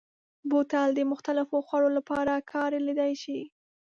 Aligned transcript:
بوتل 0.49 0.89
د 0.95 0.99
مختلفو 1.11 1.57
خوړو 1.67 1.89
لپاره 1.97 2.33
کارېدلی 2.51 3.11
شي. 3.23 3.39